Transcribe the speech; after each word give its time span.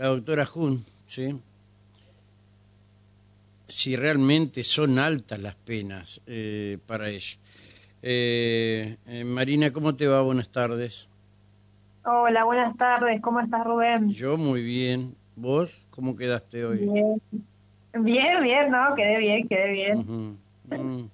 la 0.00 0.06
doctora 0.06 0.46
Jun, 0.46 0.82
¿sí? 1.06 1.38
Si 3.68 3.96
realmente 3.96 4.62
son 4.62 4.98
altas 4.98 5.38
las 5.42 5.54
penas 5.56 6.22
eh, 6.26 6.78
para 6.86 7.10
ella. 7.10 7.36
Eh, 8.02 8.96
eh, 9.06 9.24
Marina, 9.24 9.70
¿cómo 9.70 9.94
te 9.94 10.06
va? 10.06 10.22
Buenas 10.22 10.48
tardes. 10.48 11.10
Hola, 12.06 12.44
buenas 12.44 12.74
tardes. 12.78 13.20
¿Cómo 13.20 13.40
estás, 13.40 13.62
Rubén? 13.62 14.08
Yo 14.08 14.38
muy 14.38 14.62
bien. 14.62 15.14
¿Vos 15.36 15.86
cómo 15.90 16.16
quedaste 16.16 16.64
hoy? 16.64 16.78
Bien, 16.78 17.20
bien, 17.92 18.42
bien 18.42 18.70
¿no? 18.70 18.94
Quedé 18.94 19.18
bien, 19.18 19.48
quedé 19.48 19.70
bien. 19.70 20.38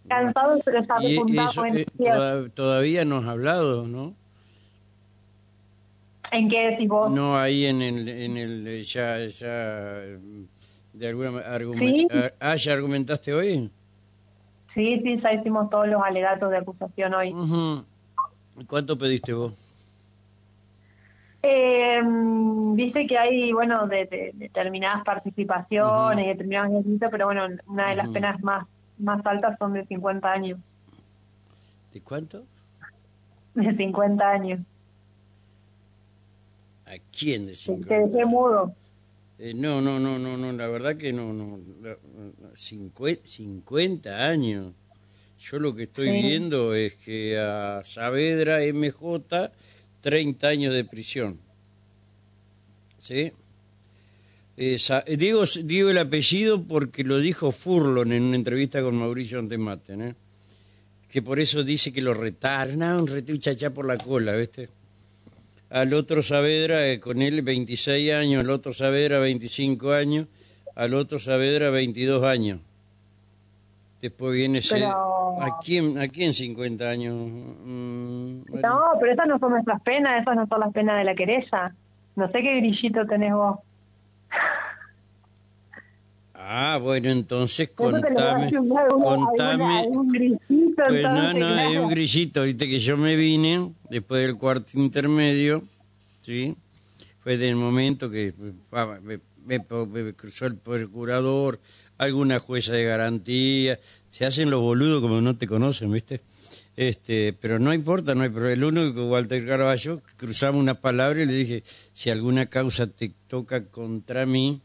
Cansado, 0.08 0.60
pero 0.64 0.78
está 0.78 0.98
eh, 1.02 2.50
Todavía 2.54 3.04
no 3.04 3.16
has 3.16 3.26
hablado, 3.26 3.88
¿no? 3.88 4.14
¿En 6.36 6.48
qué 6.50 6.70
decís 6.70 6.88
vos? 6.88 7.10
No, 7.12 7.38
ahí 7.38 7.64
en 7.64 7.80
el, 7.80 8.08
en 8.08 8.36
el 8.36 8.82
ya, 8.82 9.26
ya, 9.26 10.00
de 10.92 11.08
alguna 11.08 11.38
argumentación. 11.40 12.32
¿Ah, 12.38 12.56
ya 12.56 12.72
argumentaste 12.74 13.32
hoy? 13.32 13.70
Sí, 14.74 15.00
sí, 15.02 15.18
ya 15.22 15.32
hicimos 15.32 15.70
todos 15.70 15.88
los 15.88 16.02
alegatos 16.02 16.50
de 16.50 16.58
acusación 16.58 17.14
hoy. 17.14 17.34
¿Cuánto 18.66 18.98
pediste 18.98 19.32
vos? 19.32 19.54
Eh, 21.42 22.02
dice 22.74 23.06
que 23.06 23.16
hay, 23.16 23.52
bueno, 23.52 23.86
de, 23.86 24.32
determinadas 24.34 25.04
participaciones, 25.04 26.26
determinados 26.26 26.84
delitos, 26.84 27.08
pero 27.10 27.26
bueno, 27.26 27.46
una 27.66 27.90
de 27.90 27.96
las 27.96 28.08
penas 28.08 28.42
más 28.42 28.66
más 28.98 29.24
altas 29.26 29.56
son 29.58 29.72
de 29.72 29.86
50 29.86 30.30
años. 30.30 30.58
¿De 31.92 32.00
cuánto? 32.00 32.44
De 33.54 33.74
50 33.74 34.30
años. 34.30 34.60
¿A 36.86 36.96
quién 37.16 37.46
de 37.46 37.56
50? 37.56 37.88
Te 37.88 38.00
dejé 38.08 38.24
mudo. 38.24 38.74
Eh, 39.38 39.52
no, 39.54 39.82
no, 39.82 39.98
no, 40.00 40.18
no, 40.18 40.36
no, 40.36 40.52
la 40.52 40.68
verdad 40.68 40.96
que 40.96 41.12
no, 41.12 41.32
no, 41.32 41.60
50 42.54 44.26
años. 44.26 44.72
Yo 45.38 45.58
lo 45.58 45.74
que 45.74 45.82
estoy 45.84 46.10
viendo 46.10 46.74
es 46.74 46.94
que 46.94 47.38
a 47.38 47.82
Saavedra 47.84 48.60
MJ 48.72 49.50
30 50.00 50.48
años 50.48 50.72
de 50.72 50.84
prisión. 50.84 51.38
¿Sí? 52.98 53.32
Eh, 54.56 54.78
digo, 55.18 55.44
digo 55.64 55.90
el 55.90 55.98
apellido 55.98 56.62
porque 56.62 57.04
lo 57.04 57.18
dijo 57.18 57.52
Furlon 57.52 58.12
en 58.12 58.22
una 58.22 58.36
entrevista 58.36 58.80
con 58.82 58.96
Mauricio 58.96 59.38
Antematen, 59.38 60.00
¿eh? 60.00 60.14
que 61.10 61.20
por 61.20 61.38
eso 61.40 61.62
dice 61.62 61.92
que 61.92 62.00
lo 62.00 62.14
retaron, 62.14 62.82
un 62.82 63.06
rete 63.06 63.38
chachá 63.38 63.70
por 63.74 63.86
la 63.86 63.98
cola, 63.98 64.34
¿viste? 64.34 64.70
Al 65.70 65.94
otro 65.94 66.22
Saavedra, 66.22 66.86
eh, 66.86 67.00
con 67.00 67.22
él 67.22 67.42
26 67.42 68.12
años, 68.12 68.44
al 68.44 68.50
otro 68.50 68.72
Saavedra 68.72 69.18
25 69.18 69.92
años, 69.92 70.26
al 70.74 70.94
otro 70.94 71.18
Saavedra 71.18 71.70
22 71.70 72.22
años. 72.22 72.60
Después 74.00 74.34
viene 74.34 74.58
ese... 74.58 74.84
¿A 74.84 75.58
quién, 75.64 75.98
¿A 75.98 76.08
quién 76.08 76.32
50 76.32 76.88
años? 76.88 77.14
Mm, 77.14 78.60
no, 78.62 78.80
pero 79.00 79.12
esas 79.12 79.26
no 79.26 79.38
son 79.38 79.50
nuestras 79.50 79.80
penas, 79.82 80.22
esas 80.22 80.36
no 80.36 80.46
son 80.46 80.60
las 80.60 80.72
penas 80.72 80.98
de 80.98 81.04
la 81.04 81.14
querella. 81.14 81.74
No 82.14 82.26
sé 82.30 82.40
qué 82.40 82.56
grillito 82.56 83.04
tenés 83.06 83.34
vos. 83.34 83.58
Ah, 86.48 86.78
bueno, 86.80 87.10
entonces 87.10 87.70
contame, 87.70 88.52
contame. 88.88 89.88
pues 90.76 91.02
no, 91.02 91.34
no, 91.34 91.46
hay 91.46 91.76
un 91.76 91.88
grillito, 91.88 92.44
viste 92.44 92.68
que 92.68 92.78
yo 92.78 92.96
me 92.96 93.16
vine 93.16 93.72
después 93.90 94.24
del 94.24 94.36
cuarto 94.36 94.70
intermedio, 94.74 95.64
¿sí? 96.22 96.54
Fue 97.18 97.36
del 97.36 97.56
momento 97.56 98.08
que 98.08 98.32
me, 99.42 100.14
cruzó 100.14 100.46
el 100.46 100.56
procurador, 100.56 101.58
alguna 101.98 102.38
jueza 102.38 102.74
de 102.74 102.84
garantía, 102.84 103.80
se 104.10 104.24
hacen 104.24 104.48
los 104.48 104.60
boludos 104.60 105.02
como 105.02 105.20
no 105.20 105.36
te 105.36 105.48
conocen, 105.48 105.90
¿viste? 105.90 106.20
Este, 106.76 107.32
pero 107.32 107.58
no 107.58 107.74
importa, 107.74 108.14
no 108.14 108.22
hay 108.22 108.28
problema. 108.28 108.52
El 108.52 108.62
único 108.62 108.94
que 108.94 109.00
Walter 109.00 109.44
Carballo 109.44 110.00
cruzamos 110.16 110.60
una 110.60 110.80
palabra 110.80 111.20
y 111.20 111.26
le 111.26 111.32
dije, 111.32 111.64
si 111.92 112.10
alguna 112.10 112.46
causa 112.46 112.86
te 112.86 113.12
toca 113.26 113.64
contra 113.64 114.26
mí, 114.26 114.62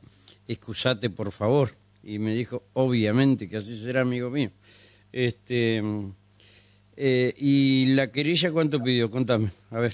excusate 0.47 1.09
por 1.09 1.31
favor. 1.31 1.80
Y 2.03 2.19
me 2.19 2.33
dijo, 2.33 2.63
obviamente, 2.73 3.47
que 3.47 3.57
así 3.57 3.77
será 3.77 4.01
amigo 4.01 4.29
mío. 4.29 4.49
Este, 5.11 5.83
eh, 6.97 7.33
¿Y 7.37 7.93
la 7.93 8.11
querella 8.11 8.51
cuánto 8.51 8.81
pidió? 8.81 9.09
Contame, 9.09 9.49
a 9.69 9.79
ver. 9.79 9.93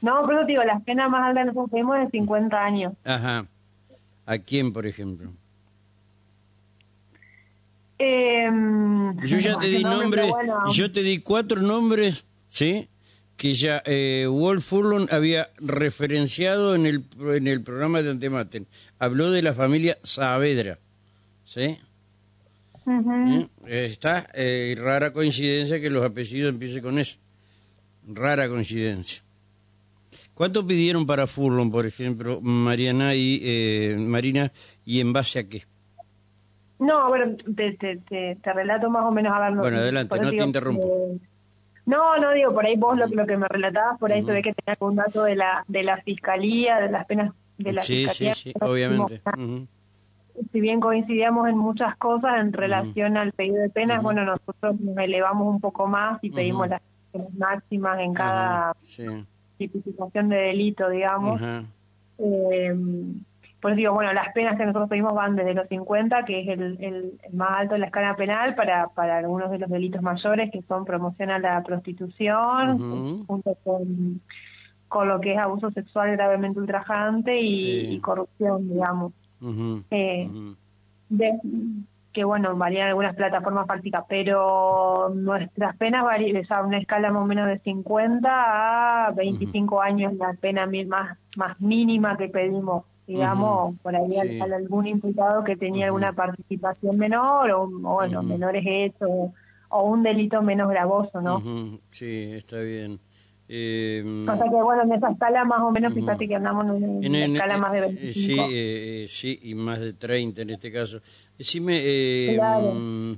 No, 0.00 0.24
pero 0.26 0.44
digo, 0.44 0.62
las 0.64 0.82
penas 0.82 1.10
más 1.10 1.28
altas 1.28 1.46
nosotros 1.46 1.70
pedimos 1.70 1.98
de 1.98 2.10
50 2.10 2.64
años. 2.64 2.92
Ajá. 3.04 3.46
¿A 4.26 4.38
quién, 4.38 4.72
por 4.72 4.86
ejemplo? 4.86 5.30
Eh, 7.98 8.48
yo 9.24 9.38
ya 9.38 9.58
te 9.58 9.66
di 9.66 9.82
nombre, 9.82 10.30
yo 10.72 10.92
te 10.92 11.02
di 11.02 11.18
cuatro 11.18 11.60
nombres, 11.60 12.24
¿sí? 12.46 12.88
Que 13.38 13.54
ya 13.54 13.82
eh, 13.86 14.26
Wolf 14.28 14.66
Furlon 14.66 15.08
había 15.10 15.48
referenciado 15.58 16.74
en 16.74 16.84
el, 16.84 17.04
en 17.34 17.46
el 17.46 17.62
programa 17.62 18.02
de 18.02 18.10
Antematen. 18.10 18.66
Habló 18.98 19.30
de 19.30 19.40
la 19.40 19.54
familia 19.54 19.96
Saavedra, 20.02 20.78
¿sí? 21.44 21.78
¿Eh? 22.86 23.48
Está 23.66 24.26
eh, 24.34 24.76
rara 24.78 25.12
coincidencia 25.12 25.80
que 25.80 25.88
los 25.88 26.04
apellidos 26.04 26.52
empiecen 26.52 26.82
con 26.82 26.98
eso. 26.98 27.18
Rara 28.06 28.48
coincidencia. 28.48 29.22
¿Cuánto 30.38 30.66
pidieron 30.66 31.04
para 31.04 31.26
Furlon, 31.26 31.70
por 31.70 31.84
ejemplo, 31.84 32.40
Mariana 32.40 33.14
y 33.14 33.40
eh, 33.42 33.96
Marina, 33.98 34.52
y 34.84 35.00
en 35.00 35.12
base 35.12 35.40
a 35.40 35.48
qué? 35.48 35.64
No, 36.78 37.08
bueno, 37.08 37.36
te, 37.56 37.72
te, 37.72 37.96
te, 38.40 38.52
relato 38.52 38.88
más 38.88 39.04
o 39.04 39.10
menos 39.10 39.32
a 39.34 39.40
ver. 39.40 39.58
Bueno, 39.58 39.78
adelante, 39.78 40.20
no 40.20 40.30
te 40.30 40.36
interrumpo. 40.36 41.18
No, 41.88 42.18
no 42.18 42.32
digo, 42.32 42.52
por 42.52 42.66
ahí 42.66 42.76
vos 42.76 42.98
lo, 42.98 43.06
lo 43.06 43.26
que 43.26 43.38
me 43.38 43.48
relatabas, 43.48 43.98
por 43.98 44.12
ahí 44.12 44.22
se 44.22 44.30
ve 44.30 44.42
que 44.42 44.52
tenía 44.52 44.76
un 44.80 44.96
dato 44.96 45.24
de 45.24 45.34
la, 45.34 45.64
de 45.68 45.82
la 45.82 45.96
fiscalía, 46.02 46.80
de 46.80 46.90
las 46.90 47.06
penas 47.06 47.32
de 47.56 47.72
la 47.72 47.80
sí, 47.80 48.04
fiscalía. 48.04 48.34
Sí, 48.34 48.52
sí, 48.52 48.54
obviamente. 48.60 49.22
Si 50.52 50.60
bien 50.60 50.80
coincidíamos 50.80 51.48
en 51.48 51.56
muchas 51.56 51.96
cosas 51.96 52.40
en 52.40 52.52
relación 52.52 53.16
al 53.16 53.32
pedido 53.32 53.62
de 53.62 53.70
penas, 53.70 54.02
bueno, 54.02 54.22
nosotros 54.26 54.78
nos 54.78 54.98
elevamos 54.98 55.48
un 55.48 55.60
poco 55.62 55.86
más 55.86 56.18
y 56.22 56.30
pedimos 56.30 56.68
las 56.68 56.82
penas 57.10 57.32
máximas 57.32 58.00
en 58.00 58.12
cada 58.12 58.76
tipificación 59.56 60.28
de 60.28 60.36
delito, 60.36 60.90
digamos. 60.90 61.40
Eh, 62.18 62.76
pues 63.60 63.74
digo, 63.76 63.92
bueno, 63.92 64.12
las 64.12 64.32
penas 64.32 64.56
que 64.56 64.64
nosotros 64.64 64.88
pedimos 64.88 65.14
van 65.14 65.34
desde 65.34 65.54
los 65.54 65.66
50, 65.68 66.24
que 66.24 66.40
es 66.42 66.48
el, 66.48 66.78
el, 66.80 67.20
más 67.32 67.58
alto 67.58 67.74
de 67.74 67.80
la 67.80 67.86
escala 67.86 68.14
penal, 68.14 68.54
para, 68.54 68.88
para 68.88 69.18
algunos 69.18 69.50
de 69.50 69.58
los 69.58 69.68
delitos 69.68 70.00
mayores, 70.00 70.50
que 70.52 70.62
son 70.62 70.84
promoción 70.84 71.30
a 71.30 71.40
la 71.40 71.62
prostitución, 71.64 73.24
junto 73.26 73.56
con, 73.64 74.20
con 74.86 75.08
lo 75.08 75.20
que 75.20 75.32
es 75.32 75.38
abuso 75.38 75.70
sexual 75.72 76.12
gravemente 76.12 76.60
ultrajante 76.60 77.40
y, 77.40 77.98
corrupción, 78.00 78.68
digamos. 78.68 79.12
eh, 79.90 80.30
que 82.18 82.24
bueno, 82.24 82.56
varían 82.56 82.88
algunas 82.88 83.14
plataformas 83.14 83.68
prácticas, 83.68 84.02
pero 84.08 85.08
nuestras 85.14 85.76
penas 85.76 86.02
varían, 86.02 86.42
o 86.44 86.66
una 86.66 86.78
escala 86.78 87.12
más 87.12 87.22
o 87.22 87.26
menos 87.26 87.46
de 87.46 87.60
50 87.60 89.06
a 89.06 89.12
25 89.12 89.80
años, 89.80 90.14
la 90.14 90.32
pena 90.32 90.66
más, 90.88 91.16
más 91.36 91.60
mínima 91.60 92.16
que 92.16 92.28
pedimos 92.28 92.86
digamos, 93.06 93.78
por 93.78 93.94
ahí 93.94 94.18
algún 94.52 94.88
imputado 94.88 95.44
que 95.44 95.56
tenía 95.56 95.86
alguna 95.86 96.12
participación 96.12 96.98
menor 96.98 97.52
o, 97.52 97.68
bueno, 97.68 98.22
menores 98.24 98.64
hechos 98.66 99.08
o 99.68 99.82
un 99.84 100.02
delito 100.02 100.42
menos 100.42 100.68
gravoso, 100.68 101.20
¿no? 101.22 101.40
Sí, 101.92 102.32
está 102.34 102.58
bien. 102.60 102.98
Eh, 103.50 104.02
o 104.28 104.36
sea 104.36 104.44
que 104.44 104.62
bueno, 104.62 104.82
en 104.82 104.92
esa 104.92 105.10
escala 105.10 105.44
más 105.44 105.60
o 105.62 105.70
menos, 105.70 105.94
fíjate 105.94 106.28
que 106.28 106.34
andamos 106.34 106.70
en, 106.70 107.06
una 107.06 107.24
escala 107.24 107.56
más 107.56 107.72
de 107.72 107.80
25. 107.80 108.12
Sí, 108.12 108.36
eh, 108.52 109.04
sí, 109.08 109.38
y 109.42 109.54
más 109.54 109.80
de 109.80 109.94
30 109.94 110.42
en 110.42 110.50
este 110.50 110.70
caso. 110.70 111.00
Decime, 111.38 111.78
eh, 111.80 112.38
mm, 112.38 113.12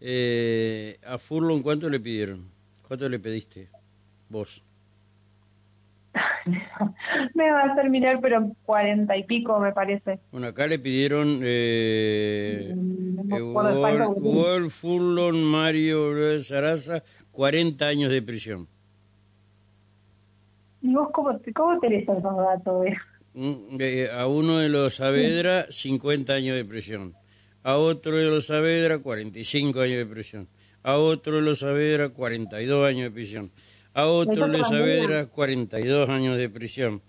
eh, 0.00 0.98
a 1.06 1.18
Furlon, 1.18 1.62
¿cuánto 1.62 1.90
le 1.90 2.00
pidieron? 2.00 2.50
¿Cuánto 2.86 3.08
le 3.08 3.18
pediste 3.18 3.68
vos? 4.28 4.62
me 7.34 7.50
va 7.50 7.72
a 7.72 7.74
terminar, 7.74 8.20
pero 8.22 8.52
cuarenta 8.64 9.16
y 9.16 9.24
pico, 9.24 9.58
me 9.58 9.72
parece. 9.72 10.20
Bueno, 10.32 10.46
acá 10.48 10.66
le 10.66 10.78
pidieron 10.78 11.40
eh, 11.42 12.72
mm, 12.74 13.32
eh 13.34 13.42
Wolf, 13.42 14.74
Furlon, 14.74 15.42
Mario 15.44 16.38
Saraza, 16.40 17.02
40 17.32 17.86
años 17.86 18.10
de 18.10 18.22
prisión. 18.22 18.68
¿Y 20.82 20.94
vos 20.94 21.08
cómo, 21.12 21.38
cómo 21.54 21.78
tenés 21.80 22.02
esos 22.02 22.22
datos? 22.22 22.86
Mm, 23.34 23.80
eh, 23.80 24.10
a 24.12 24.26
uno 24.26 24.58
de 24.58 24.68
los 24.68 24.96
Saavedra, 24.96 25.66
50 25.70 26.32
años 26.32 26.56
de 26.56 26.64
prisión. 26.64 27.14
A 27.62 27.76
otro 27.76 28.16
de 28.16 28.24
los 28.24 28.46
Saavedra, 28.46 28.98
45 28.98 29.80
años 29.80 29.98
de 29.98 30.06
prisión. 30.06 30.48
A 30.82 30.96
otro 30.96 31.36
de 31.36 31.42
los 31.42 31.58
Saavedra, 31.60 32.10
42 32.10 32.86
años 32.86 33.04
de 33.04 33.10
prisión 33.10 33.50
a 33.96 34.08
otro 34.08 34.46
de 34.48 34.62
Saavedra 34.62 35.24
42 35.24 36.08
años 36.10 36.36
de 36.36 36.50
prisión. 36.50 37.00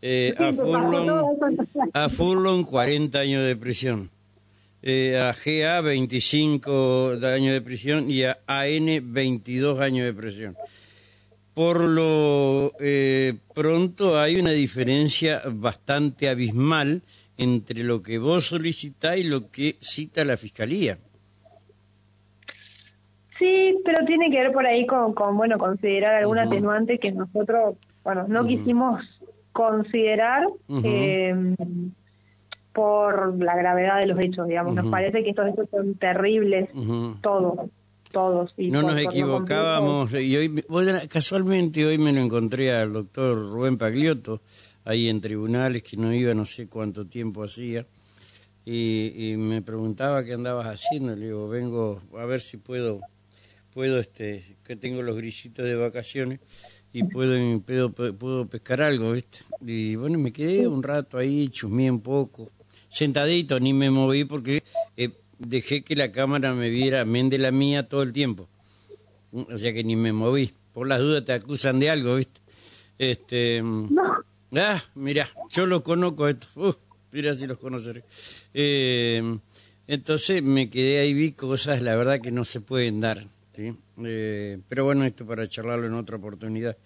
Eh, 0.00 0.32
a, 0.38 0.52
Furlong, 0.52 1.90
a 1.92 2.08
Furlong 2.08 2.64
40 2.64 3.18
años 3.18 3.44
de 3.44 3.56
prisión. 3.56 4.10
Eh, 4.80 5.18
a 5.18 5.34
GA 5.34 5.80
25 5.80 7.18
años 7.20 7.52
de 7.52 7.60
prisión 7.62 8.08
y 8.08 8.22
a 8.22 8.38
AN 8.46 9.12
22 9.12 9.80
años 9.80 10.06
de 10.06 10.14
prisión. 10.14 10.56
Por 11.56 11.80
lo 11.80 12.72
eh, 12.80 13.32
pronto 13.54 14.20
hay 14.20 14.38
una 14.38 14.50
diferencia 14.50 15.40
bastante 15.50 16.28
abismal 16.28 17.00
entre 17.38 17.82
lo 17.82 18.02
que 18.02 18.18
vos 18.18 18.44
solicitás 18.44 19.16
y 19.16 19.24
lo 19.24 19.50
que 19.50 19.76
cita 19.80 20.22
la 20.26 20.36
Fiscalía. 20.36 20.98
Sí, 23.38 23.74
pero 23.86 24.04
tiene 24.04 24.30
que 24.30 24.38
ver 24.38 24.52
por 24.52 24.66
ahí 24.66 24.84
con, 24.84 25.14
bueno, 25.34 25.56
considerar 25.56 26.16
algún 26.16 26.38
atenuante 26.38 26.98
que 26.98 27.10
nosotros, 27.12 27.76
bueno, 28.04 28.26
no 28.28 28.46
quisimos 28.46 29.00
considerar 29.52 30.46
eh, 30.84 31.54
por 32.74 33.42
la 33.42 33.56
gravedad 33.56 33.98
de 34.00 34.08
los 34.08 34.20
hechos, 34.22 34.46
digamos. 34.46 34.74
Nos 34.74 34.90
parece 34.90 35.24
que 35.24 35.30
estos 35.30 35.48
hechos 35.48 35.70
son 35.70 35.94
terribles, 35.94 36.68
todos, 37.22 37.70
todos. 38.16 38.54
Y 38.56 38.70
no 38.70 38.80
nos 38.80 38.98
equivocábamos, 38.98 40.12
y 40.14 40.36
hoy, 40.36 40.64
casualmente 41.08 41.84
hoy 41.84 41.98
me 41.98 42.12
lo 42.12 42.20
encontré 42.20 42.74
al 42.74 42.92
doctor 42.92 43.36
Rubén 43.36 43.76
Pagliotto, 43.76 44.40
ahí 44.84 45.10
en 45.10 45.20
tribunales, 45.20 45.82
que 45.82 45.98
no 45.98 46.14
iba 46.14 46.32
no 46.32 46.46
sé 46.46 46.66
cuánto 46.66 47.06
tiempo 47.06 47.44
hacía, 47.44 47.86
y, 48.64 49.32
y 49.32 49.36
me 49.36 49.60
preguntaba 49.60 50.24
qué 50.24 50.32
andabas 50.32 50.66
haciendo, 50.66 51.14
le 51.14 51.26
digo, 51.26 51.46
vengo 51.48 52.00
a 52.16 52.24
ver 52.24 52.40
si 52.40 52.56
puedo 52.56 53.00
puedo, 53.76 54.00
este, 54.00 54.56
que 54.64 54.74
tengo 54.74 55.02
los 55.02 55.14
grillitos 55.18 55.62
de 55.62 55.76
vacaciones 55.76 56.40
y 56.94 57.02
puedo, 57.02 57.60
puedo, 57.60 57.92
puedo 57.92 58.48
pescar 58.48 58.80
algo, 58.80 59.12
¿viste? 59.12 59.40
Y 59.60 59.96
bueno, 59.96 60.18
me 60.18 60.32
quedé 60.32 60.66
un 60.66 60.82
rato 60.82 61.18
ahí, 61.18 61.50
chusmé 61.50 61.90
un 61.90 62.00
poco, 62.00 62.52
sentadito, 62.88 63.60
ni 63.60 63.74
me 63.74 63.90
moví 63.90 64.24
porque 64.24 64.64
dejé 65.38 65.82
que 65.82 65.96
la 65.96 66.12
cámara 66.12 66.54
me 66.54 66.70
viera, 66.70 67.04
mende 67.04 67.38
la 67.38 67.50
mía 67.50 67.88
todo 67.88 68.02
el 68.02 68.12
tiempo. 68.12 68.48
O 69.32 69.58
sea 69.58 69.72
que 69.72 69.84
ni 69.84 69.96
me 69.96 70.12
moví. 70.12 70.52
Por 70.72 70.86
las 70.86 71.00
dudas 71.00 71.24
te 71.24 71.32
acusan 71.32 71.78
de 71.78 71.90
algo, 71.90 72.16
¿viste? 72.16 72.40
Este, 72.98 73.62
no. 73.62 74.24
Ah, 74.54 74.82
mira, 74.94 75.28
yo 75.50 75.66
los 75.66 75.82
conozco 75.82 76.28
esto. 76.28 76.46
Uh, 76.54 76.72
mira 77.12 77.34
si 77.34 77.46
los 77.46 77.58
conoceré. 77.58 78.04
Eh, 78.54 79.38
entonces 79.86 80.42
me 80.42 80.70
quedé 80.70 81.00
ahí, 81.00 81.14
vi 81.14 81.32
cosas, 81.32 81.82
la 81.82 81.94
verdad 81.96 82.20
que 82.20 82.32
no 82.32 82.44
se 82.44 82.60
pueden 82.60 83.00
dar. 83.00 83.26
¿sí? 83.54 83.74
Eh, 84.04 84.58
pero 84.68 84.84
bueno, 84.84 85.04
esto 85.04 85.26
para 85.26 85.46
charlarlo 85.46 85.86
en 85.86 85.94
otra 85.94 86.16
oportunidad. 86.16 86.76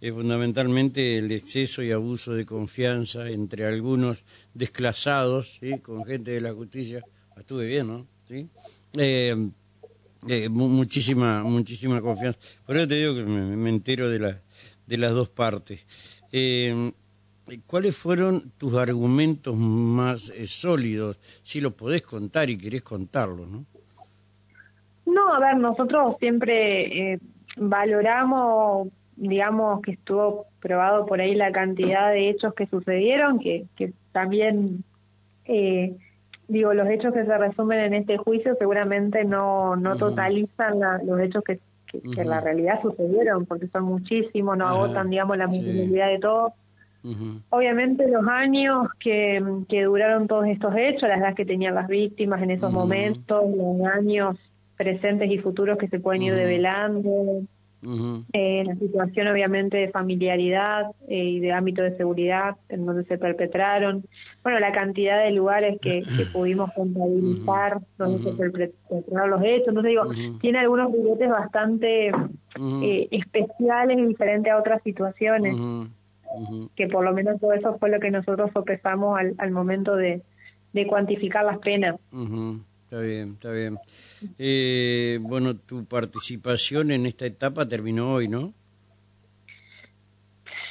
Es 0.00 0.12
fundamentalmente 0.12 1.18
el 1.18 1.32
exceso 1.32 1.82
y 1.82 1.90
abuso 1.90 2.34
de 2.34 2.44
confianza 2.44 3.30
entre 3.30 3.66
algunos 3.66 4.24
desclasados, 4.52 5.58
¿sí? 5.60 5.78
con 5.78 6.04
gente 6.04 6.32
de 6.32 6.40
la 6.42 6.52
justicia. 6.52 7.02
Estuve 7.36 7.66
bien, 7.66 7.86
¿no? 7.86 8.06
¿Sí? 8.24 8.48
Eh, 8.96 9.50
eh, 10.28 10.48
muchísima, 10.48 11.42
muchísima 11.42 12.00
confianza. 12.00 12.38
Por 12.66 12.76
eso 12.76 12.88
te 12.88 12.94
digo 12.96 13.14
que 13.14 13.24
me, 13.24 13.68
entero 13.68 14.10
de, 14.10 14.18
la, 14.18 14.40
de 14.86 14.96
las 14.96 15.12
dos 15.12 15.28
partes. 15.28 15.86
¿Cuáles 17.66 17.96
fueron 17.96 18.50
tus 18.58 18.74
argumentos 18.74 19.56
más 19.56 20.32
sólidos? 20.46 21.20
Si 21.44 21.60
lo 21.60 21.70
podés 21.70 22.02
contar 22.02 22.50
y 22.50 22.58
querés 22.58 22.82
contarlo, 22.82 23.46
¿no? 23.46 23.64
No, 25.06 25.32
a 25.32 25.38
ver, 25.38 25.56
nosotros 25.56 26.16
siempre 26.18 27.12
eh, 27.12 27.18
valoramos, 27.56 28.88
digamos, 29.14 29.80
que 29.82 29.92
estuvo 29.92 30.46
probado 30.60 31.06
por 31.06 31.20
ahí 31.20 31.36
la 31.36 31.52
cantidad 31.52 32.10
de 32.10 32.28
hechos 32.30 32.52
que 32.54 32.66
sucedieron, 32.66 33.38
que, 33.38 33.66
que 33.76 33.92
también, 34.10 34.82
eh, 35.44 35.96
digo, 36.48 36.74
los 36.74 36.88
hechos 36.88 37.12
que 37.12 37.24
se 37.24 37.38
resumen 37.38 37.80
en 37.80 37.94
este 37.94 38.16
juicio 38.16 38.54
seguramente 38.58 39.24
no, 39.24 39.76
no 39.76 39.96
totalizan 39.96 40.78
los 41.04 41.20
hechos 41.20 41.42
que, 41.44 41.58
que, 41.86 42.00
en 42.20 42.28
la 42.28 42.40
realidad 42.40 42.80
sucedieron, 42.82 43.46
porque 43.46 43.68
son 43.68 43.84
muchísimos, 43.84 44.56
no 44.56 44.66
agotan, 44.66 45.10
digamos, 45.10 45.36
la 45.36 45.46
multiplicidad 45.46 46.08
de 46.08 46.18
todo. 46.18 46.54
Obviamente 47.50 48.08
los 48.08 48.26
años 48.26 48.88
que, 48.98 49.40
que 49.68 49.84
duraron 49.84 50.26
todos 50.26 50.46
estos 50.46 50.74
hechos, 50.76 51.08
las 51.08 51.20
edades 51.20 51.36
que 51.36 51.44
tenían 51.44 51.76
las 51.76 51.86
víctimas 51.86 52.42
en 52.42 52.50
esos 52.50 52.72
momentos, 52.72 53.44
los 53.56 53.86
años 53.86 54.36
presentes 54.76 55.30
y 55.30 55.38
futuros 55.38 55.78
que 55.78 55.86
se 55.88 56.00
pueden 56.00 56.22
ir 56.22 56.34
develando, 56.34 57.42
eh, 58.32 58.64
la 58.66 58.74
situación 58.76 59.28
obviamente 59.28 59.76
de 59.76 59.88
familiaridad 59.90 60.86
eh, 61.08 61.24
y 61.24 61.40
de 61.40 61.52
ámbito 61.52 61.82
de 61.82 61.96
seguridad 61.96 62.56
en 62.68 62.84
donde 62.84 63.04
se 63.04 63.18
perpetraron, 63.18 64.04
bueno, 64.42 64.58
la 64.58 64.72
cantidad 64.72 65.22
de 65.22 65.30
lugares 65.30 65.78
que, 65.80 66.02
pudimos 66.32 66.72
contabilizar 66.72 67.80
donde 67.98 68.24
se 68.24 68.36
perpetraron 68.36 69.30
los 69.30 69.42
hechos, 69.42 69.68
entonces 69.68 69.90
digo, 69.90 70.04
tiene 70.40 70.58
algunos 70.58 70.90
billetes 70.90 71.28
bastante 71.28 72.08
eh, 72.08 73.08
especiales 73.10 73.98
y 73.98 74.06
diferentes 74.06 74.52
a 74.52 74.58
otras 74.58 74.82
situaciones, 74.82 75.56
que 76.74 76.86
por 76.88 77.04
lo 77.04 77.12
menos 77.12 77.40
todo 77.40 77.52
eso 77.52 77.78
fue 77.78 77.90
lo 77.90 78.00
que 78.00 78.10
nosotros 78.10 78.50
sopesamos 78.52 79.18
al, 79.18 79.34
al 79.38 79.50
momento 79.52 79.94
de, 79.94 80.22
de 80.72 80.86
cuantificar 80.86 81.44
las 81.44 81.58
penas. 81.58 81.96
Está 82.96 83.06
bien, 83.06 83.32
está 83.34 83.50
bien. 83.50 83.78
Eh, 84.38 85.18
bueno, 85.20 85.54
tu 85.54 85.84
participación 85.84 86.90
en 86.90 87.04
esta 87.04 87.26
etapa 87.26 87.68
terminó 87.68 88.14
hoy, 88.14 88.26
¿no? 88.26 88.54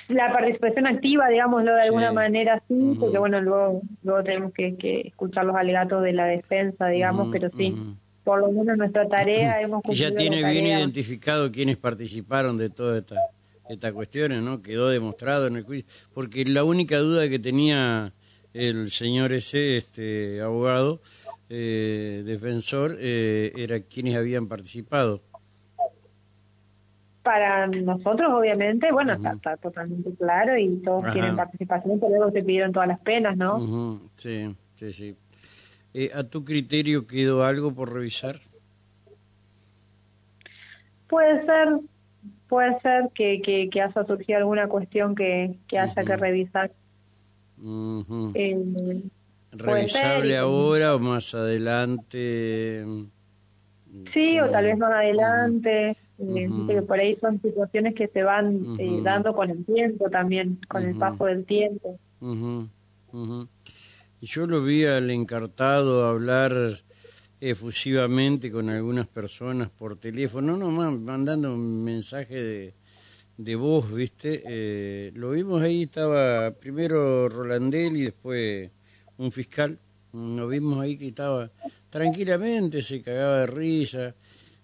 La 0.08 0.34
participación 0.34 0.88
activa, 0.88 1.28
digámoslo 1.30 1.76
de 1.76 1.84
alguna 1.84 2.12
manera, 2.12 2.64
sí, 2.68 2.98
porque 3.00 3.20
bueno, 3.20 3.42
luego, 3.42 3.82
luego 4.02 4.24
tenemos 4.24 4.54
que, 4.54 5.02
escuchar 5.06 5.46
los 5.46 5.56
alegatos 5.56 6.02
de 6.02 6.14
la 6.14 6.26
defensa, 6.26 6.88
digamos, 6.88 7.30
pero 7.32 7.52
sí, 7.56 7.76
por 8.24 8.40
lo 8.40 8.52
menos 8.52 8.76
nuestra 8.76 9.08
tarea 9.08 9.62
hemos 9.62 9.84
cumplido. 9.84 10.10
Y 10.10 10.12
ya 10.12 10.18
tiene 10.18 10.50
bien 10.50 10.66
identificado 10.66 11.52
quiénes 11.52 11.78
participaron 11.78 12.58
de 12.58 12.72
todas 12.72 13.04
estas 13.04 13.20
esta 13.70 13.94
cuestiones, 13.94 14.42
¿no? 14.42 14.64
Quedó 14.64 14.90
demostrado 14.90 15.46
en 15.46 15.58
el 15.58 15.64
juicio, 15.64 15.86
porque 16.16 16.44
la 16.46 16.64
única 16.64 16.98
duda 16.98 17.30
que 17.30 17.38
tenía 17.38 18.14
el 18.56 18.90
señor 18.90 19.34
ese, 19.34 19.76
este 19.76 20.42
abogado, 20.42 21.02
eh, 21.50 22.24
defensor 22.26 22.98
eh, 23.00 23.54
era 23.56 23.80
quienes 23.82 24.16
habían 24.16 24.48
participado. 24.48 25.22
Para 27.24 27.68
nosotros, 27.68 28.32
obviamente, 28.32 28.92
bueno, 28.92 29.14
está, 29.14 29.58
totalmente 29.58 30.14
claro 30.16 30.58
y 30.58 30.78
todos 30.84 31.04
quieren 31.12 31.36
participación, 31.36 32.00
pero 32.00 32.18
luego 32.18 32.32
se 32.32 32.44
pidieron 32.44 32.72
todas 32.72 32.88
las 32.88 33.00
penas, 33.00 33.36
¿no? 33.36 34.00
Sí, 34.16 34.56
sí, 34.76 34.94
sí. 34.94 35.16
Eh, 35.94 36.12
¿A 36.14 36.24
tu 36.24 36.44
criterio 36.44 37.08
quedó 37.08 37.44
algo 37.44 37.74
por 37.74 37.94
revisar? 37.94 38.42
Puede 41.08 41.46
ser, 41.46 41.80
puede 42.48 42.80
ser 42.82 43.10
que, 43.16 43.42
que, 43.42 43.70
que 43.72 43.82
haya 43.82 44.06
surgido 44.06 44.40
alguna 44.40 44.68
cuestión 44.68 45.16
que, 45.16 45.56
que 45.68 45.80
haya 45.80 46.04
que 46.04 46.16
revisar. 46.16 46.72
¿Revisable 49.58 50.38
ahora 50.38 50.96
o 50.96 51.00
más 51.00 51.34
adelante? 51.34 52.86
Sí, 54.14 54.40
o 54.40 54.50
tal 54.50 54.66
vez 54.66 54.78
más 54.78 54.92
adelante. 54.92 55.98
Eh, 56.18 56.82
por 56.88 57.00
ahí 57.00 57.18
son 57.20 57.42
situaciones 57.42 57.94
que 57.94 58.08
se 58.08 58.24
van 58.24 58.78
eh, 58.80 59.02
dando 59.04 59.34
con 59.34 59.50
el 59.50 59.66
tiempo 59.66 60.10
también, 60.10 60.60
con 60.68 60.84
el 60.84 60.96
paso 60.96 61.26
del 61.26 61.46
tiempo. 61.46 62.00
Yo 64.22 64.48
lo 64.48 64.64
vi 64.64 64.86
al 64.86 65.10
encartado 65.12 66.06
hablar 66.08 66.54
efusivamente 67.42 68.50
con 68.50 68.70
algunas 68.70 69.08
personas 69.08 69.70
por 69.70 69.98
teléfono, 69.98 70.54
no 70.54 70.72
nomás 70.72 70.94
mandando 70.94 71.54
un 71.54 71.84
mensaje 71.84 72.42
de, 72.42 72.74
de 73.38 73.56
voz, 73.56 73.94
¿viste? 73.94 74.42
Eh, 74.48 75.12
lo 75.16 75.32
vimos 75.32 75.62
ahí, 75.62 75.84
estaba 75.84 76.52
primero 76.52 77.28
Rolandel 77.28 77.98
y 77.98 78.04
después 78.04 78.72
un 79.18 79.32
fiscal, 79.32 79.80
nos 80.14 80.50
vimos 80.50 80.80
ahí 80.80 80.98
que 80.98 81.08
estaba 81.08 81.52
tranquilamente, 81.90 82.82
se 82.82 83.02
cagaba 83.02 83.40
de 83.40 83.48
risa, 83.48 84.16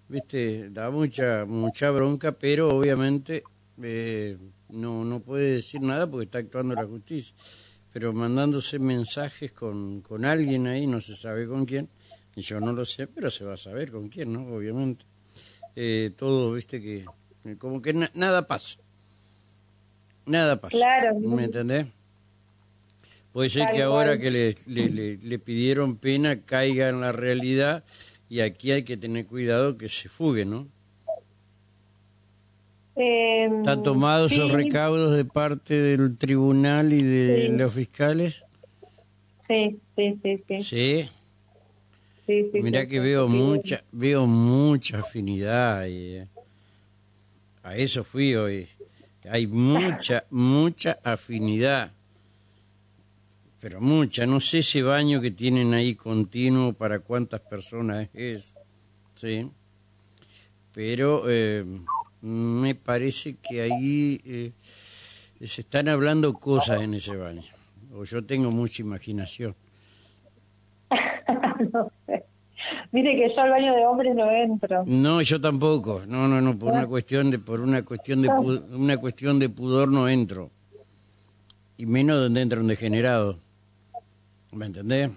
viste, 0.08 0.70
da 0.70 0.89
mucha, 0.89 1.46
mucha 1.46 1.89
bronca, 1.91 2.34
pero 2.34 2.70
obviamente 2.70 3.43
eh, 3.81 4.38
no, 4.70 5.03
no 5.05 5.22
puede 5.22 5.53
decir 5.55 5.81
nada 5.81 6.10
porque 6.10 6.25
está 6.25 6.39
actuando 6.39 6.75
la 6.75 6.86
justicia. 6.86 7.36
Pero 7.93 8.13
mandándose 8.13 8.79
mensajes 8.79 9.51
con, 9.51 10.01
con 10.01 10.24
alguien 10.24 10.67
ahí, 10.67 10.88
no 10.88 11.01
se 11.01 11.15
sabe 11.15 11.46
con 11.46 11.65
quién, 11.65 11.89
y 12.36 12.41
yo 12.41 12.62
no 12.62 12.72
lo 12.72 12.86
sé, 12.86 13.08
pero 13.08 13.29
se 13.29 13.43
va 13.43 13.55
a 13.55 13.58
saber 13.58 13.91
con 13.91 14.08
quién, 14.08 14.31
¿no? 14.31 14.48
Obviamente. 14.48 15.05
Eh, 15.75 16.12
todo, 16.15 16.53
viste, 16.53 16.81
que 16.81 17.05
como 17.58 17.81
que 17.81 17.93
nada 18.13 18.48
pasa. 18.48 18.77
Nada 20.25 20.60
pasa. 20.60 20.77
Claro. 20.77 21.20
¿Me 21.20 21.46
entendés? 21.46 21.88
Puede 23.31 23.50
ser 23.50 23.67
que 23.73 23.81
ahora 23.81 24.17
que 24.19 24.29
le, 24.29 24.55
le, 24.67 25.17
le, 25.17 25.39
pidieron 25.39 25.95
pena 25.95 26.41
caiga 26.41 26.89
en 26.89 27.00
la 27.00 27.13
realidad 27.13 27.85
y 28.29 28.41
aquí 28.41 28.71
hay 28.71 28.83
que 28.83 28.97
tener 28.97 29.25
cuidado 29.25 29.77
que 29.77 29.88
se 29.88 30.09
fugue, 30.09 30.45
¿no? 30.45 30.67
Eh, 32.97 33.50
¿Está 33.59 33.81
tomado 33.81 34.25
esos 34.25 34.51
recaudos 34.51 35.15
de 35.15 35.23
parte 35.23 35.75
del 35.75 36.17
tribunal 36.17 36.91
y 36.91 37.03
de 37.03 37.50
los 37.50 37.73
fiscales? 37.73 38.43
Sí, 39.47 39.79
sí, 39.95 40.19
sí, 40.21 40.43
sí. 40.47 40.57
¿Sí? 40.57 41.09
Mira 42.53 42.88
que 42.88 43.00
veo 43.00 43.27
mucha, 43.27 43.83
veo 43.91 44.27
mucha 44.27 45.00
afinidad 45.00 45.85
y 45.88 46.17
eh, 46.17 46.27
a 47.63 47.75
eso 47.75 48.03
fui 48.03 48.35
hoy. 48.35 48.67
Hay 49.29 49.47
mucha, 49.47 50.25
mucha 50.29 51.00
afinidad, 51.03 51.91
pero 53.62 53.80
mucha. 53.80 54.25
No 54.25 54.39
sé 54.39 54.60
ese 54.60 54.82
baño 54.82 55.22
que 55.22 55.32
tienen 55.32 55.74
ahí 55.74 55.94
continuo 55.96 56.74
para 56.74 57.00
cuántas 57.00 57.39
personas 57.41 58.10
es, 58.13 58.56
sí. 59.13 59.50
Pero 60.74 61.24
eh, 61.30 61.63
me 62.22 62.75
parece 62.75 63.36
que 63.38 63.62
ahí 63.62 64.20
eh, 64.25 64.51
se 65.46 65.62
están 65.62 65.88
hablando 65.89 66.34
cosas 66.34 66.82
en 66.82 66.96
ese 66.96 67.15
baño. 67.15 67.44
O 67.94 68.03
yo 68.03 68.24
tengo 68.25 68.50
mucha 68.50 68.82
imaginación. 68.82 69.56
no 71.74 71.91
sé. 72.08 72.25
Mire 72.91 73.15
que 73.15 73.34
yo 73.34 73.41
al 73.41 73.50
baño 73.51 73.75
de 73.75 73.86
hombres 73.86 74.15
no 74.15 74.32
entro. 74.32 74.84
No, 74.86 75.22
yo 75.22 75.39
tampoco. 75.39 76.03
No, 76.08 76.27
no, 76.27 76.41
no, 76.41 76.58
por 76.58 76.74
una 76.74 76.88
cuestión 76.88 77.30
de 77.30 77.38
por 77.38 77.62
una 77.62 77.84
cuestión 77.84 78.22
de 78.22 78.30
una 78.30 78.98
cuestión 78.98 79.39
de 79.39 79.50
pudor 79.50 79.89
no 79.89 80.10
entro. 80.10 80.50
Y 81.77 81.86
menos 81.86 82.20
donde 82.20 82.41
entra 82.41 82.60
un 82.60 82.68
degenerado. 82.68 83.39
¿Me 84.51 84.65
entendés? 84.65 85.10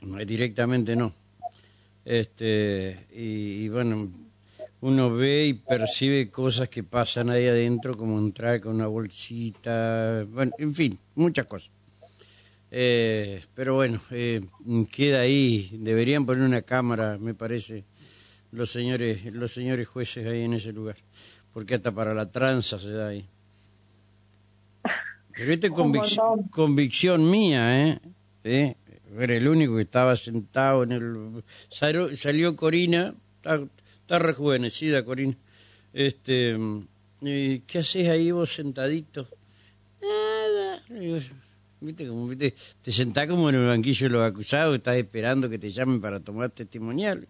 No, 0.00 0.18
directamente 0.24 0.96
no. 0.96 1.12
Este, 2.04 3.06
y, 3.12 3.68
bueno, 3.68 4.10
uno 4.80 5.10
ve 5.10 5.46
y 5.46 5.54
percibe 5.54 6.30
cosas 6.30 6.68
que 6.68 6.82
pasan 6.82 7.30
ahí 7.30 7.46
adentro, 7.46 7.96
como 7.96 8.18
entrar 8.18 8.60
con 8.60 8.76
una 8.76 8.86
bolsita, 8.86 10.26
bueno, 10.30 10.52
en 10.58 10.74
fin, 10.74 10.98
muchas 11.14 11.46
cosas. 11.46 11.70
Eh, 12.70 13.44
pero 13.54 13.74
bueno, 13.74 14.00
eh, 14.10 14.40
queda 14.90 15.20
ahí. 15.20 15.70
Deberían 15.80 16.26
poner 16.26 16.44
una 16.44 16.62
cámara, 16.62 17.18
me 17.18 17.34
parece, 17.34 17.84
los 18.52 18.70
señores, 18.70 19.24
los 19.32 19.52
señores 19.52 19.86
jueces 19.86 20.26
ahí 20.26 20.42
en 20.42 20.54
ese 20.54 20.72
lugar, 20.72 20.96
porque 21.52 21.74
hasta 21.74 21.92
para 21.92 22.14
la 22.14 22.30
tranza 22.30 22.78
se 22.78 22.90
da 22.90 23.08
ahí. 23.08 23.28
Pero 25.36 25.52
esta 25.52 25.66
es 25.66 25.72
convicción 26.50 27.30
mía, 27.30 27.88
¿eh? 27.88 28.00
¿Eh? 28.44 28.76
Era 29.18 29.34
el 29.34 29.48
único 29.48 29.76
que 29.76 29.82
estaba 29.82 30.16
sentado 30.16 30.82
en 30.84 30.92
el... 30.92 31.44
Salió, 31.68 32.56
Corina, 32.56 33.14
está, 33.42 34.18
rejuvenecida 34.18 35.04
Corina. 35.04 35.36
Este, 35.92 36.56
¿Qué 37.20 37.78
haces 37.78 38.08
ahí 38.08 38.30
vos 38.30 38.54
sentadito? 38.54 39.28
Nada. 40.02 40.82
¿Viste? 41.80 42.08
Como, 42.08 42.28
¿viste? 42.28 42.54
Te 42.82 42.92
sentás 42.92 43.28
como 43.28 43.48
en 43.50 43.56
el 43.56 43.66
banquillo 43.66 44.08
de 44.08 44.12
los 44.14 44.30
acusados, 44.30 44.74
estás 44.74 44.96
esperando 44.96 45.50
que 45.50 45.58
te 45.58 45.70
llamen 45.70 46.00
para 46.00 46.20
tomar 46.20 46.50
testimonial. 46.50 47.28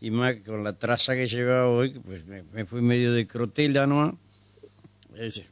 Y 0.00 0.10
más 0.10 0.36
con 0.44 0.64
la 0.64 0.72
traza 0.72 1.14
que 1.14 1.26
llevaba 1.26 1.68
hoy, 1.68 1.90
pues 2.00 2.24
me, 2.26 2.66
fui 2.66 2.82
medio 2.82 3.12
de 3.12 3.26
crotela, 3.26 3.86
¿no? 3.86 4.18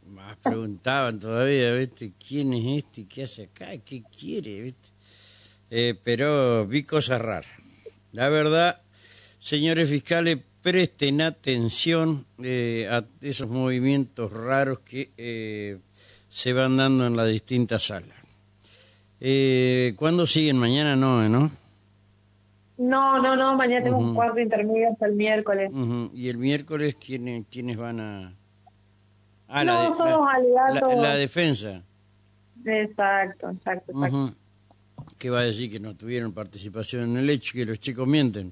Más 0.06 0.36
preguntaban 0.38 1.20
todavía, 1.20 1.74
¿viste? 1.74 2.12
¿Quién 2.18 2.52
es 2.52 2.84
este? 2.84 3.06
¿Qué 3.06 3.22
hace 3.22 3.44
acá? 3.44 3.68
¿Qué 3.84 4.02
quiere? 4.02 4.60
¿Viste? 4.60 4.88
Eh, 5.70 5.94
pero 6.02 6.66
vi 6.66 6.82
cosas 6.82 7.20
raras. 7.20 7.50
La 8.12 8.28
verdad, 8.28 8.82
señores 9.38 9.88
fiscales, 9.88 10.38
presten 10.62 11.20
atención 11.20 12.26
eh, 12.42 12.88
a 12.90 13.04
esos 13.20 13.48
movimientos 13.48 14.32
raros 14.32 14.80
que 14.80 15.10
eh, 15.16 15.78
se 16.28 16.52
van 16.52 16.76
dando 16.76 17.06
en 17.06 17.16
las 17.16 17.28
distintas 17.28 17.84
salas. 17.84 18.16
Eh, 19.20 19.94
¿Cuándo 19.96 20.26
siguen? 20.26 20.56
Mañana 20.56 20.96
no, 20.96 21.28
¿no? 21.28 21.50
No, 22.78 23.22
no, 23.22 23.36
no, 23.36 23.56
mañana 23.56 23.84
tengo 23.84 23.98
un 23.98 24.14
cuarto 24.14 24.40
intermedio 24.40 24.90
hasta 24.90 25.06
el 25.06 25.14
miércoles. 25.14 25.70
¿Y 26.14 26.28
el 26.28 26.38
miércoles 26.38 26.96
quiénes, 26.96 27.46
quiénes 27.50 27.76
van 27.76 28.00
a...? 28.00 28.34
Ah, 29.54 29.64
no, 29.64 29.94
la, 30.72 30.94
la, 30.94 31.16
defensa. 31.16 31.82
Exacto, 32.64 33.50
exacto, 33.50 33.92
exacto. 33.92 34.34
¿Qué 35.18 35.28
va 35.28 35.40
a 35.40 35.42
decir 35.42 35.70
que 35.70 35.78
no 35.78 35.94
tuvieron 35.94 36.32
participación 36.32 37.10
en 37.10 37.16
el 37.18 37.28
hecho, 37.28 37.52
que 37.52 37.66
los 37.66 37.78
chicos 37.78 38.08
mienten? 38.08 38.50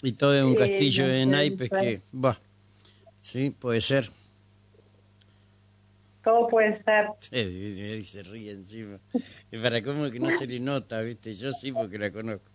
Y 0.00 0.12
todo 0.12 0.34
es 0.34 0.42
un 0.42 0.54
castillo 0.54 1.06
de 1.06 1.26
naipes 1.26 1.68
que... 1.68 2.00
Va, 2.14 2.40
sí, 3.20 3.50
puede 3.50 3.82
ser. 3.82 4.08
Todo 6.22 6.48
puede 6.48 6.82
ser. 6.82 7.08
y 7.30 8.02
se 8.04 8.22
ríe 8.22 8.52
encima. 8.52 8.98
Y 9.52 9.58
para 9.58 9.82
cómo 9.82 10.10
que 10.10 10.18
no 10.18 10.30
se 10.30 10.46
le 10.46 10.60
nota, 10.60 11.02
¿viste? 11.02 11.34
Yo 11.34 11.52
sí 11.52 11.72
porque 11.72 11.98
la 11.98 12.10
conozco. 12.10 12.50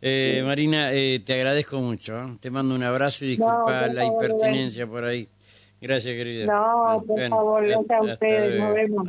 Eh, 0.00 0.40
Marina, 0.46 0.92
eh, 0.92 1.20
te 1.24 1.34
agradezco 1.34 1.80
mucho. 1.80 2.16
¿eh? 2.16 2.36
Te 2.38 2.48
mando 2.48 2.76
un 2.76 2.82
abrazo 2.84 3.24
y 3.24 3.30
disculpa 3.30 3.88
la 3.88 4.04
impertinencia 4.04 4.86
por 4.86 5.04
ahí. 5.04 5.28
Gracias, 5.80 6.14
querida. 6.14 6.46
No, 6.46 7.02
por 7.06 7.28
favor, 7.28 7.66
gracias 7.66 7.90
a 7.90 8.02
ustedes. 8.02 8.60
Nos 8.60 8.74
vemos. 8.74 9.08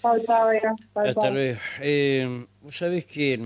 Chao, 0.00 0.18
chao, 0.20 0.48
Hasta 0.94 1.30
luego. 1.30 1.58
Eh, 1.80 2.46
¿Vos 2.60 2.76
sabés 2.76 3.04
que 3.04 3.40